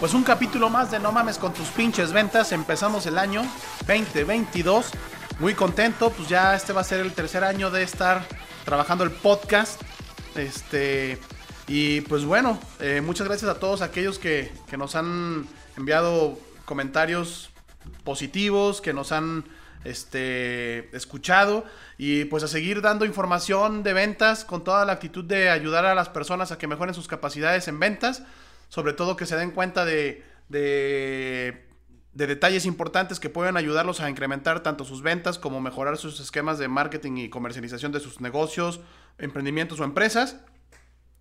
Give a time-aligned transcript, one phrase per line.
[0.00, 2.52] Pues un capítulo más de No mames con tus pinches ventas.
[2.52, 3.42] Empezamos el año
[3.86, 4.92] 2022.
[5.40, 8.24] Muy contento, pues ya este va a ser el tercer año de estar
[8.64, 9.78] trabajando el podcast.
[10.36, 11.18] Este,
[11.68, 17.50] y pues bueno, eh, muchas gracias a todos aquellos que, que nos han enviado comentarios
[18.02, 19.44] positivos, que nos han
[19.84, 21.66] este, escuchado
[21.98, 25.94] y pues a seguir dando información de ventas con toda la actitud de ayudar a
[25.94, 28.22] las personas a que mejoren sus capacidades en ventas
[28.70, 31.66] sobre todo que se den cuenta de, de,
[32.14, 36.68] detalles importantes que pueden ayudarlos a incrementar tanto sus ventas como mejorar sus esquemas de
[36.68, 38.80] marketing y comercialización de sus negocios,
[39.18, 40.36] emprendimientos o empresas.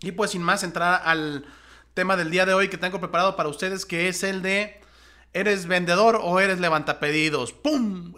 [0.00, 1.44] Y pues sin más entrar al
[1.94, 4.80] tema del día de hoy que tengo preparado para ustedes, que es el de
[5.32, 7.52] ¿eres vendedor o eres levantapedidos?
[7.52, 8.14] ¡Pum!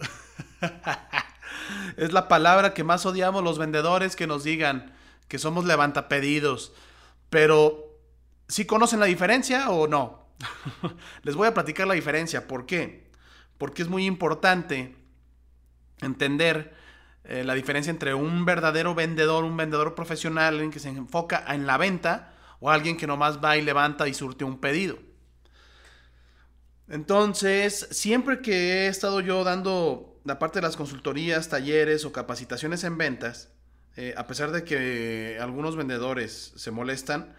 [1.97, 4.93] es la palabra que más odiamos los vendedores que nos digan
[5.27, 6.73] que somos levantapedidos.
[7.31, 7.94] Pero
[8.47, 10.27] ¿Sí conocen la diferencia o no?
[11.23, 12.47] Les voy a platicar la diferencia.
[12.47, 13.09] ¿Por qué?
[13.57, 14.95] Porque es muy importante
[16.01, 16.75] entender
[17.23, 21.65] eh, la diferencia entre un verdadero vendedor, un vendedor profesional, alguien que se enfoca en
[21.65, 24.97] la venta, o alguien que nomás va y levanta y surte un pedido.
[26.87, 32.83] Entonces, siempre que he estado yo dando la parte de las consultorías, talleres o capacitaciones
[32.83, 33.49] en ventas,
[33.95, 37.35] eh, a pesar de que algunos vendedores se molestan,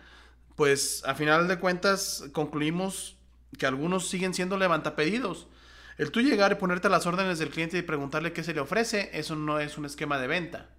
[0.57, 3.17] pues a final de cuentas concluimos
[3.59, 5.47] que algunos siguen siendo levantapedidos.
[5.99, 9.11] El tú llegar y ponerte las órdenes del cliente y preguntarle qué se le ofrece,
[9.13, 10.71] eso no es un esquema de venta.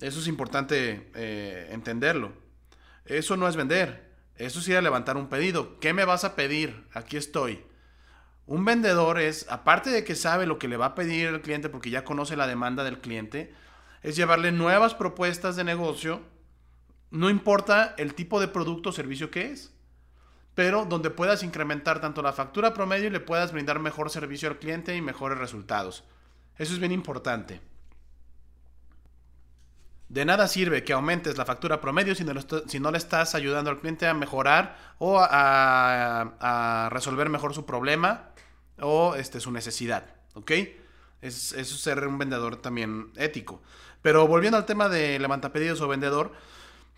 [0.00, 2.32] Eso es importante eh, entenderlo.
[3.06, 4.12] Eso no es vender.
[4.36, 5.78] Eso es ir a levantar un pedido.
[5.80, 6.86] ¿Qué me vas a pedir?
[6.92, 7.64] Aquí estoy.
[8.46, 11.68] Un vendedor es, aparte de que sabe lo que le va a pedir el cliente
[11.68, 13.54] porque ya conoce la demanda del cliente,
[14.02, 16.22] es llevarle nuevas propuestas de negocio
[17.10, 19.72] no importa el tipo de producto o servicio que es,
[20.54, 24.58] pero donde puedas incrementar tanto la factura promedio y le puedas brindar mejor servicio al
[24.58, 26.04] cliente y mejores resultados.
[26.56, 27.60] Eso es bien importante.
[30.08, 34.06] De nada sirve que aumentes la factura promedio si no, le estás ayudando al cliente
[34.06, 38.30] a mejorar o a, resolver mejor su problema
[38.80, 40.14] o este, su necesidad.
[40.34, 40.52] ¿Ok?
[41.20, 43.62] Es, eso es ser un vendedor también ético.
[44.00, 46.32] Pero volviendo al tema de levantapedidos o vendedor,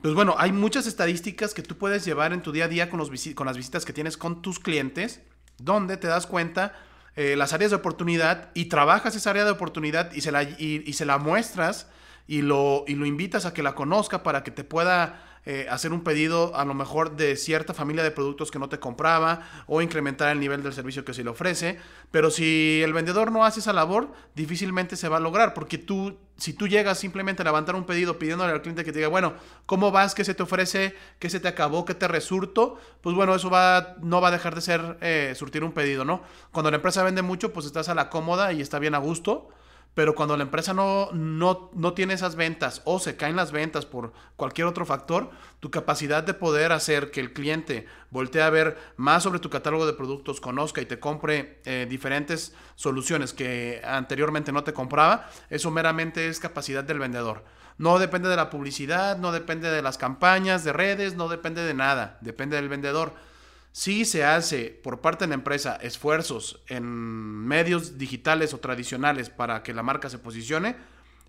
[0.00, 2.98] pues bueno, hay muchas estadísticas que tú puedes llevar en tu día a día con,
[2.98, 5.20] los con las visitas que tienes con tus clientes,
[5.58, 6.74] donde te das cuenta
[7.16, 10.92] eh, las áreas de oportunidad y trabajas esa área de oportunidad y se la, y
[10.92, 11.88] se la muestras
[12.28, 15.94] y lo, y lo invitas a que la conozca para que te pueda eh, hacer
[15.94, 19.80] un pedido a lo mejor de cierta familia de productos que no te compraba o
[19.80, 21.78] incrementar el nivel del servicio que se le ofrece.
[22.10, 26.18] Pero si el vendedor no hace esa labor, difícilmente se va a lograr porque tú,
[26.36, 29.36] si tú llegas simplemente a levantar un pedido pidiéndole al cliente que te diga, bueno,
[29.64, 30.14] ¿cómo vas?
[30.14, 30.94] ¿Qué se te ofrece?
[31.18, 31.86] ¿Qué se te acabó?
[31.86, 32.76] ¿Qué te resurto?
[33.00, 36.20] Pues bueno, eso va, no va a dejar de ser eh, surtir un pedido, ¿no?
[36.52, 39.48] Cuando la empresa vende mucho, pues estás a la cómoda y está bien a gusto
[39.94, 43.84] pero cuando la empresa no, no, no, tiene esas ventas o se caen las ventas
[43.84, 48.78] por cualquier otro factor, tu capacidad de poder hacer que el cliente voltee a ver
[48.96, 54.52] más sobre tu catálogo de productos, conozca y te compre eh, diferentes soluciones que anteriormente
[54.52, 57.44] no te compraba, eso meramente es capacidad del vendedor.
[57.78, 61.74] No depende de la publicidad, no depende de las campañas de redes, no depende de
[61.74, 63.14] nada, depende del vendedor.
[63.72, 69.62] Si se hace por parte de la empresa esfuerzos en medios digitales o tradicionales para
[69.62, 70.76] que la marca se posicione,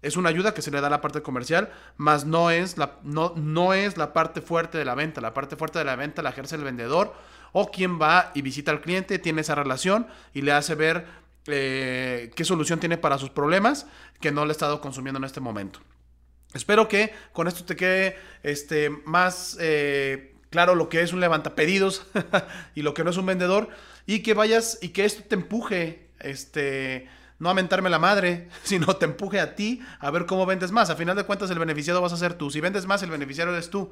[0.01, 2.99] es una ayuda que se le da a la parte comercial, más no es la,
[3.03, 5.19] no, no es la parte fuerte de la venta.
[5.19, 7.13] La parte fuerte de la venta la ejerce el vendedor
[7.51, 11.05] o quien va y visita al cliente, tiene esa relación y le hace ver
[11.47, 13.87] eh, qué solución tiene para sus problemas
[14.21, 15.79] que no le ha estado consumiendo en este momento.
[16.53, 22.05] Espero que con esto te quede este, más eh, claro lo que es un levantapedidos
[22.75, 23.69] y lo que no es un vendedor
[24.05, 27.07] y que vayas y que esto te empuje este
[27.39, 30.89] no a mentarme la madre, sino te empuje a ti a ver cómo vendes más.
[30.89, 32.51] A final de cuentas el beneficiado vas a ser tú.
[32.51, 33.91] Si vendes más, el beneficiario eres tú.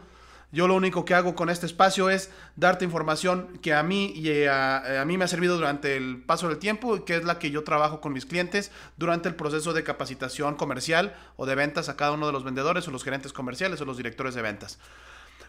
[0.50, 4.45] Yo lo único que hago con este espacio es darte información que a mí y
[4.45, 7.51] a, a, mí me ha servido durante el paso del tiempo, que es la que
[7.51, 11.98] yo trabajo con mis clientes durante el proceso de capacitación comercial o de ventas a
[11.98, 14.80] cada uno de los vendedores o los gerentes comerciales o los directores de ventas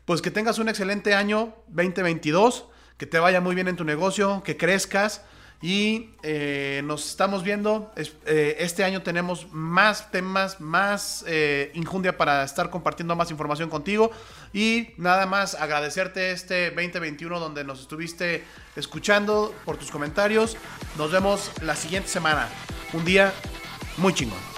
[0.09, 2.65] pues que tengas un excelente año 2022,
[2.97, 5.21] que te vaya muy bien en tu negocio, que crezcas
[5.61, 7.93] y eh, nos estamos viendo.
[8.25, 14.11] Eh, este año tenemos más temas, más eh, injundia para estar compartiendo más información contigo.
[14.55, 18.45] Y nada más agradecerte este 2021 donde nos estuviste
[18.77, 20.57] escuchando por tus comentarios.
[20.97, 22.49] Nos vemos la siguiente semana.
[22.95, 23.35] Un día
[23.99, 24.58] muy chingón.